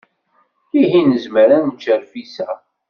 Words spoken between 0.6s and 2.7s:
Ihi nezmer ad nečč rfis-a?